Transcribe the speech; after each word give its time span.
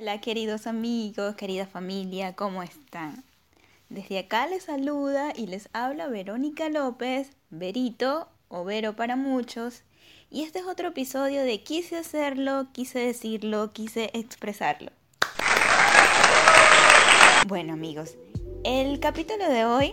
Hola 0.00 0.18
queridos 0.18 0.66
amigos, 0.66 1.34
querida 1.34 1.66
familia, 1.66 2.34
¿cómo 2.34 2.62
están? 2.62 3.22
Desde 3.90 4.18
acá 4.18 4.46
les 4.46 4.62
saluda 4.62 5.34
y 5.36 5.46
les 5.46 5.68
habla 5.74 6.08
Verónica 6.08 6.70
López, 6.70 7.32
Verito 7.50 8.26
o 8.48 8.64
Vero 8.64 8.96
para 8.96 9.16
muchos, 9.16 9.82
y 10.30 10.44
este 10.44 10.60
es 10.60 10.64
otro 10.64 10.88
episodio 10.88 11.42
de 11.42 11.62
Quise 11.62 11.98
hacerlo, 11.98 12.68
quise 12.72 12.98
decirlo, 13.00 13.72
quise 13.74 14.08
expresarlo. 14.14 14.90
Bueno 17.46 17.74
amigos, 17.74 18.16
el 18.64 19.00
capítulo 19.00 19.50
de 19.50 19.66
hoy, 19.66 19.92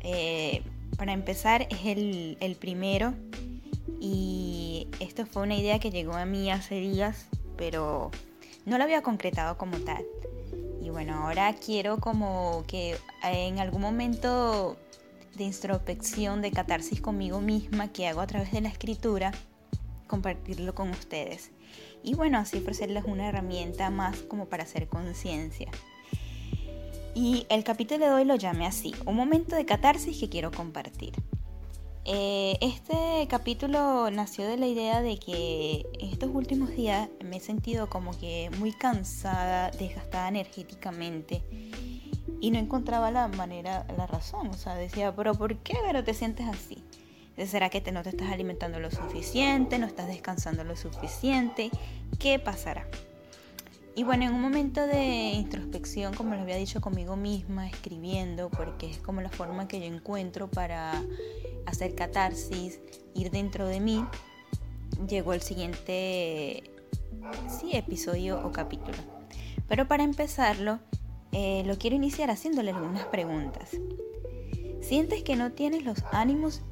eh, 0.00 0.64
para 0.96 1.12
empezar, 1.12 1.68
es 1.70 1.86
el, 1.86 2.38
el 2.40 2.56
primero 2.56 3.14
y 4.00 4.88
esto 4.98 5.26
fue 5.26 5.44
una 5.44 5.54
idea 5.54 5.78
que 5.78 5.92
llegó 5.92 6.14
a 6.14 6.24
mí 6.24 6.50
hace 6.50 6.80
días, 6.80 7.28
pero 7.56 8.10
no 8.68 8.78
la 8.78 8.84
había 8.84 9.02
concretado 9.02 9.56
como 9.58 9.78
tal. 9.78 10.04
Y 10.80 10.90
bueno, 10.90 11.24
ahora 11.24 11.54
quiero 11.54 11.98
como 11.98 12.64
que 12.66 12.96
en 13.24 13.58
algún 13.58 13.80
momento 13.80 14.76
de 15.36 15.44
introspección, 15.44 16.42
de 16.42 16.50
catarsis 16.50 17.00
conmigo 17.00 17.40
misma 17.40 17.88
que 17.92 18.06
hago 18.06 18.20
a 18.20 18.26
través 18.26 18.52
de 18.52 18.60
la 18.60 18.68
escritura, 18.68 19.32
compartirlo 20.06 20.74
con 20.74 20.90
ustedes. 20.90 21.50
Y 22.02 22.14
bueno, 22.14 22.38
así 22.38 22.58
ofrecerles 22.58 23.04
una 23.04 23.28
herramienta 23.28 23.90
más 23.90 24.18
como 24.22 24.46
para 24.46 24.64
hacer 24.64 24.88
conciencia. 24.88 25.70
Y 27.14 27.46
el 27.48 27.64
capítulo 27.64 28.04
de 28.04 28.12
hoy 28.12 28.24
lo 28.24 28.36
llamé 28.36 28.66
así, 28.66 28.94
un 29.04 29.16
momento 29.16 29.56
de 29.56 29.66
catarsis 29.66 30.18
que 30.18 30.28
quiero 30.28 30.50
compartir. 30.50 31.12
Eh, 32.10 32.56
este 32.62 33.28
capítulo 33.28 34.10
nació 34.10 34.48
de 34.48 34.56
la 34.56 34.66
idea 34.66 35.02
de 35.02 35.18
que 35.18 35.84
estos 36.00 36.30
últimos 36.32 36.70
días 36.70 37.10
me 37.22 37.36
he 37.36 37.40
sentido 37.40 37.90
como 37.90 38.18
que 38.18 38.50
muy 38.58 38.72
cansada, 38.72 39.70
desgastada 39.72 40.28
energéticamente 40.28 41.42
y 42.40 42.50
no 42.50 42.58
encontraba 42.58 43.10
la 43.10 43.28
manera, 43.28 43.86
la 43.98 44.06
razón. 44.06 44.48
O 44.48 44.54
sea, 44.54 44.74
decía, 44.74 45.14
pero 45.14 45.34
¿por 45.34 45.58
qué 45.58 45.76
pero 45.84 46.02
te 46.02 46.14
sientes 46.14 46.46
así? 46.48 46.82
¿Será 47.46 47.68
que 47.68 47.82
te, 47.82 47.92
no 47.92 48.02
te 48.02 48.08
estás 48.08 48.32
alimentando 48.32 48.80
lo 48.80 48.90
suficiente? 48.90 49.78
¿No 49.78 49.86
estás 49.86 50.06
descansando 50.06 50.64
lo 50.64 50.76
suficiente? 50.76 51.70
¿Qué 52.18 52.38
pasará? 52.38 52.86
Y 53.98 54.04
bueno, 54.04 54.26
en 54.26 54.32
un 54.32 54.40
momento 54.40 54.86
de 54.86 55.32
introspección, 55.32 56.14
como 56.14 56.36
lo 56.36 56.42
había 56.42 56.54
dicho 56.54 56.80
conmigo 56.80 57.16
misma, 57.16 57.66
escribiendo, 57.66 58.48
porque 58.48 58.88
es 58.88 58.98
como 58.98 59.20
la 59.22 59.28
forma 59.28 59.66
que 59.66 59.80
yo 59.80 59.86
encuentro 59.86 60.48
para 60.48 61.02
hacer 61.66 61.96
catarsis, 61.96 62.78
ir 63.16 63.32
dentro 63.32 63.66
de 63.66 63.80
mí, 63.80 64.04
llegó 65.08 65.32
el 65.32 65.42
siguiente 65.42 66.62
sí, 67.48 67.72
episodio 67.72 68.40
o 68.46 68.52
capítulo. 68.52 68.98
Pero 69.66 69.88
para 69.88 70.04
empezarlo, 70.04 70.78
eh, 71.32 71.64
lo 71.66 71.76
quiero 71.76 71.96
iniciar 71.96 72.30
haciéndole 72.30 72.70
algunas 72.70 73.04
preguntas. 73.06 73.70
¿Sientes 74.80 75.24
que 75.24 75.34
no 75.34 75.50
tienes 75.50 75.82
los 75.84 76.04
ánimos, 76.12 76.62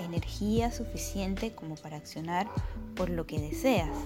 energía 0.00 0.72
suficiente 0.72 1.52
como 1.52 1.76
para 1.76 1.98
accionar 1.98 2.48
por 2.96 3.08
lo 3.08 3.24
que 3.24 3.38
deseas? 3.38 3.96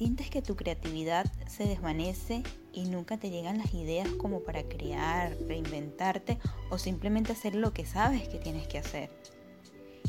¿Sientes 0.00 0.30
que 0.30 0.40
tu 0.40 0.56
creatividad 0.56 1.30
se 1.46 1.66
desvanece 1.66 2.42
y 2.72 2.84
nunca 2.84 3.18
te 3.18 3.28
llegan 3.28 3.58
las 3.58 3.74
ideas 3.74 4.08
como 4.08 4.40
para 4.40 4.62
crear, 4.62 5.36
reinventarte 5.46 6.38
o 6.70 6.78
simplemente 6.78 7.32
hacer 7.32 7.54
lo 7.54 7.74
que 7.74 7.84
sabes 7.84 8.26
que 8.26 8.38
tienes 8.38 8.66
que 8.66 8.78
hacer? 8.78 9.10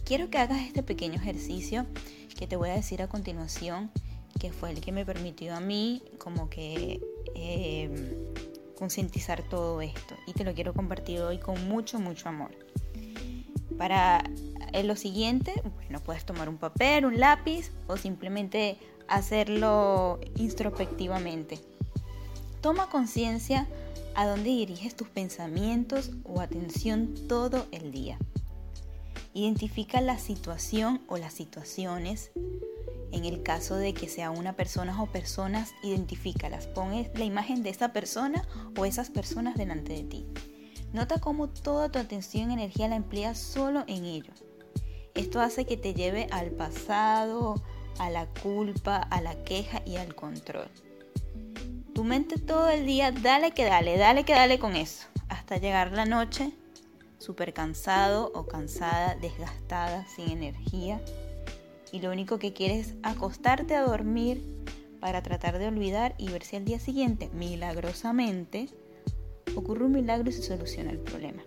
Quiero 0.05 0.29
que 0.29 0.37
hagas 0.37 0.61
este 0.61 0.81
pequeño 0.81 1.15
ejercicio 1.15 1.85
que 2.39 2.47
te 2.47 2.55
voy 2.55 2.69
a 2.69 2.75
decir 2.75 3.01
a 3.01 3.09
continuación, 3.09 3.91
que 4.39 4.53
fue 4.53 4.71
el 4.71 4.79
que 4.79 4.93
me 4.93 5.05
permitió 5.05 5.53
a 5.53 5.59
mí 5.59 6.01
como 6.19 6.49
que 6.49 7.01
em, 7.35 7.93
concientizar 8.77 9.43
todo 9.43 9.81
esto 9.81 10.15
y 10.25 10.31
te 10.31 10.45
lo 10.45 10.53
quiero 10.53 10.73
compartir 10.73 11.19
hoy 11.19 11.37
con 11.37 11.67
mucho, 11.67 11.99
mucho 11.99 12.29
amor. 12.29 12.51
Para 13.77 14.23
eh, 14.73 14.83
lo 14.83 14.95
siguiente, 14.95 15.53
bueno, 15.75 15.99
puedes 15.99 16.25
tomar 16.25 16.49
un 16.49 16.57
papel, 16.57 17.05
un 17.05 17.19
lápiz 17.19 17.71
o 17.87 17.97
simplemente 17.97 18.77
hacerlo 19.07 20.19
introspectivamente. 20.35 21.59
Toma 22.61 22.89
conciencia 22.89 23.67
a 24.15 24.27
dónde 24.27 24.49
diriges 24.49 24.95
tus 24.95 25.09
pensamientos 25.09 26.11
o 26.23 26.41
atención 26.41 27.13
todo 27.27 27.65
el 27.71 27.91
día. 27.91 28.17
Identifica 29.33 30.01
la 30.01 30.17
situación 30.17 31.01
o 31.07 31.17
las 31.17 31.33
situaciones. 31.33 32.31
En 33.11 33.25
el 33.25 33.43
caso 33.43 33.75
de 33.75 33.93
que 33.93 34.07
sea 34.07 34.31
una 34.31 34.53
persona 34.53 35.01
o 35.01 35.07
personas, 35.07 35.73
identifícalas. 35.83 36.67
Pon 36.67 36.91
la 37.13 37.23
imagen 37.23 37.63
de 37.63 37.69
esa 37.69 37.93
persona 37.93 38.47
o 38.77 38.85
esas 38.85 39.09
personas 39.09 39.55
delante 39.55 39.93
de 39.93 40.03
ti. 40.03 40.25
Nota 40.93 41.19
cómo 41.19 41.47
toda 41.47 41.89
tu 41.89 41.99
atención 41.99 42.51
y 42.51 42.53
energía 42.53 42.89
la 42.89 42.95
empleas 42.95 43.37
solo 43.37 43.83
en 43.87 44.05
ellos. 44.05 44.43
Esto 45.21 45.39
hace 45.39 45.65
que 45.65 45.77
te 45.77 45.93
lleve 45.93 46.25
al 46.31 46.49
pasado, 46.49 47.61
a 47.99 48.09
la 48.09 48.25
culpa, 48.25 48.97
a 48.97 49.21
la 49.21 49.35
queja 49.43 49.83
y 49.85 49.97
al 49.97 50.15
control. 50.15 50.67
Tu 51.93 52.03
mente 52.03 52.39
todo 52.39 52.69
el 52.69 52.87
día, 52.87 53.11
dale 53.11 53.51
que 53.51 53.63
dale, 53.63 53.99
dale 53.99 54.23
que 54.23 54.33
dale 54.33 54.57
con 54.57 54.75
eso, 54.75 55.05
hasta 55.29 55.57
llegar 55.57 55.91
la 55.91 56.05
noche 56.05 56.53
súper 57.19 57.53
cansado 57.53 58.31
o 58.33 58.47
cansada, 58.47 59.13
desgastada, 59.13 60.07
sin 60.07 60.29
energía. 60.29 60.99
Y 61.91 61.99
lo 61.99 62.09
único 62.09 62.39
que 62.39 62.53
quieres 62.53 62.87
es 62.87 62.95
acostarte 63.03 63.75
a 63.75 63.83
dormir 63.83 64.43
para 64.99 65.21
tratar 65.21 65.59
de 65.59 65.67
olvidar 65.67 66.15
y 66.17 66.29
ver 66.29 66.43
si 66.43 66.55
al 66.55 66.65
día 66.65 66.79
siguiente, 66.79 67.29
milagrosamente, 67.35 68.69
ocurre 69.55 69.85
un 69.85 69.91
milagro 69.91 70.31
y 70.31 70.33
se 70.33 70.41
soluciona 70.41 70.89
el 70.89 70.97
problema. 70.97 71.43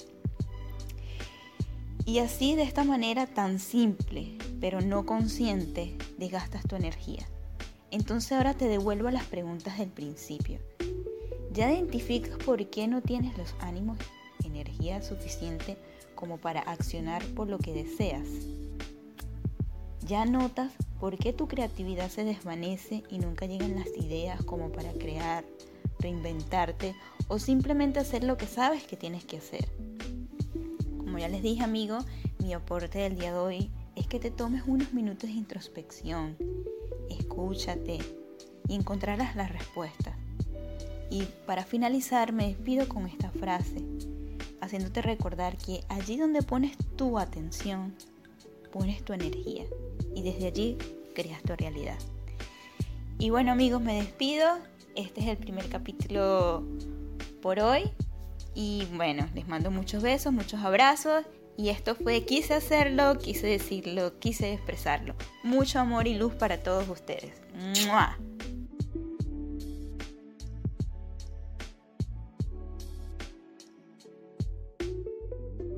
Y 2.07 2.19
así 2.19 2.55
de 2.55 2.63
esta 2.65 2.85
manera 2.85 3.27
tan 3.27 3.59
simple, 3.59 4.37
pero 4.61 4.83
no 4.83 5.07
consciente, 5.07 5.97
desgastas 6.19 6.65
tu 6.65 6.77
energía. 6.77 7.27
Entonces 7.91 8.33
ahora 8.33 8.53
te 8.53 8.69
devuelvo 8.69 9.09
a 9.09 9.13
las 9.13 9.25
preguntas 9.25 9.79
del 9.79 9.89
principio. 9.89 10.59
¿Ya 11.53 11.73
identificas 11.73 12.37
por 12.39 12.67
qué 12.69 12.89
no 12.89 13.01
tienes 13.01 13.39
los 13.39 13.55
ánimos, 13.61 13.97
energía 14.45 15.01
suficiente 15.01 15.79
como 16.15 16.37
para 16.37 16.61
accionar 16.61 17.25
por 17.29 17.49
lo 17.49 17.59
que 17.59 17.73
deseas? 17.73 18.29
¿Ya 20.07 20.27
notas 20.27 20.73
por 21.01 21.17
qué 21.17 21.33
tu 21.33 21.49
creatividad 21.49 22.11
se 22.11 22.25
desvanece 22.25 23.03
y 23.09 23.19
nunca 23.19 23.47
llegan 23.47 23.77
las 23.77 23.89
ideas 23.97 24.45
como 24.45 24.71
para 24.71 24.93
crear, 24.93 25.45
reinventarte 25.99 26.95
o 27.29 27.39
simplemente 27.39 27.99
hacer 27.99 28.25
lo 28.25 28.37
que 28.37 28.47
sabes 28.47 28.83
que 28.85 28.97
tienes 28.97 29.25
que 29.25 29.39
hacer? 29.39 29.94
Como 31.15 31.23
ya 31.23 31.29
les 31.29 31.45
dije 31.45 31.63
amigo, 31.63 31.99
mi 32.41 32.55
aporte 32.55 32.99
del 32.99 33.17
día 33.17 33.33
de 33.33 33.39
hoy 33.39 33.71
es 33.95 34.09
que 34.09 34.19
te 34.19 34.33
tomes 34.33 34.65
unos 34.67 34.93
minutos 34.93 35.31
de 35.31 35.37
introspección, 35.37 36.37
escúchate 37.09 38.01
y 38.67 38.75
encontrarás 38.75 39.37
las 39.37 39.53
respuestas. 39.53 40.17
Y 41.11 41.23
para 41.47 41.65
finalizar 41.65 42.33
me 42.33 42.49
despido 42.49 42.89
con 42.89 43.07
esta 43.07 43.31
frase, 43.31 43.77
haciéndote 44.61 45.03
recordar 45.03 45.57
que 45.57 45.85
allí 45.89 46.17
donde 46.17 46.43
pones 46.43 46.77
tu 46.97 47.17
atención, 47.17 47.95
pones 48.73 49.05
tu 49.05 49.13
energía 49.13 49.67
y 50.17 50.23
desde 50.23 50.49
allí 50.49 50.77
creas 51.15 51.45
tu 51.45 51.55
realidad. 51.55 51.99
Y 53.21 53.31
bueno 53.31 53.53
amigos, 53.53 53.81
me 53.81 54.03
despido. 54.03 54.49
Este 54.97 55.21
es 55.21 55.29
el 55.29 55.37
primer 55.37 55.69
capítulo 55.69 56.65
por 57.41 57.61
hoy. 57.61 57.93
Y 58.55 58.87
bueno, 58.93 59.29
les 59.35 59.49
mando 59.49 59.71
muchos 59.71 60.03
besos, 60.03 60.33
muchos 60.33 60.61
abrazos. 60.63 61.25
Y 61.57 61.69
esto 61.69 61.95
fue, 61.95 62.25
quise 62.25 62.55
hacerlo, 62.55 63.17
quise 63.19 63.47
decirlo, 63.47 64.19
quise 64.19 64.53
expresarlo. 64.53 65.15
Mucho 65.45 65.79
amor 65.79 66.09
y 66.09 66.15
luz 66.15 66.35
para 66.35 66.63
todos 66.63 66.89
ustedes. 66.89 67.43
¡Mua! 67.87 68.19